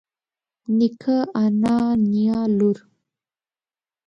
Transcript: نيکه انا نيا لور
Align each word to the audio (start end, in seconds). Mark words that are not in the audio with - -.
نيکه 0.77 1.17
انا 1.43 1.77
نيا 2.09 2.39
لور 2.57 2.77